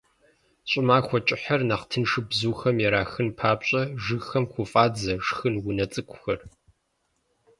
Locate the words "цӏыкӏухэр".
5.91-6.39